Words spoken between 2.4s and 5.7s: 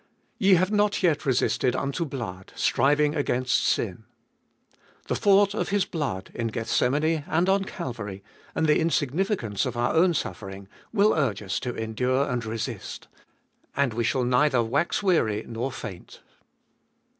striving against sin: the thought of